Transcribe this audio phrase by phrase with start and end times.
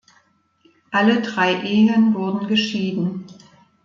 [0.89, 3.27] Alle drei Ehen wurden geschieden.